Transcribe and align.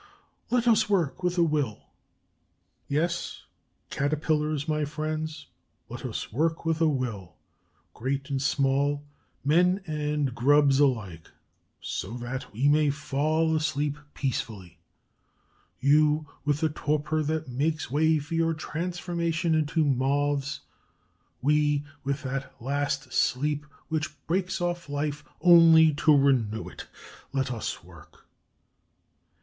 Let 0.49 0.67
us 0.67 0.89
work 0.89 1.21
with 1.21 1.37
a 1.37 1.43
will!" 1.43 1.83
Yes, 2.87 3.43
Caterpillars, 3.91 4.67
my 4.67 4.83
friends, 4.83 5.45
let 5.89 6.03
us 6.05 6.33
work 6.33 6.65
with 6.65 6.81
a 6.81 6.87
will, 6.87 7.35
great 7.93 8.31
and 8.31 8.41
small, 8.41 9.05
men 9.45 9.83
and 9.85 10.33
grubs 10.33 10.79
alike, 10.79 11.29
so 11.81 12.13
that 12.17 12.51
we 12.51 12.67
may 12.67 12.89
fall 12.89 13.55
asleep 13.55 13.95
peacefully; 14.15 14.79
you 15.79 16.27
with 16.45 16.61
the 16.61 16.69
torpor 16.69 17.21
that 17.21 17.47
makes 17.47 17.91
way 17.91 18.17
for 18.17 18.33
your 18.33 18.55
transformation 18.55 19.53
into 19.53 19.85
Moths, 19.85 20.61
we 21.43 21.85
with 22.03 22.23
that 22.23 22.59
last 22.59 23.13
sleep 23.13 23.67
which 23.89 24.09
breaks 24.25 24.59
off 24.59 24.89
life 24.89 25.23
only 25.41 25.93
to 25.93 26.17
renew 26.17 26.67
it. 26.69 26.87
Let 27.31 27.51
us 27.51 27.83
work! 27.83 28.25